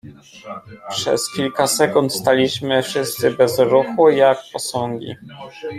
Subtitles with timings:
[0.89, 5.15] "Przez kilka sekund staliśmy wszyscy bez ruchu, jak posągi."